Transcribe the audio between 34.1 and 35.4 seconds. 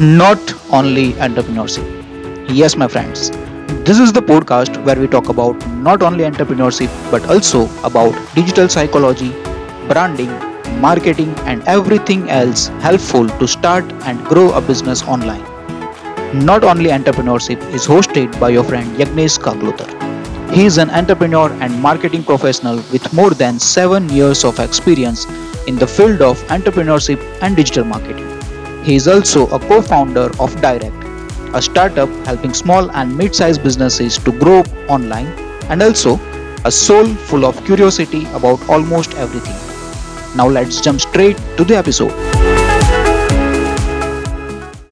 to grow online,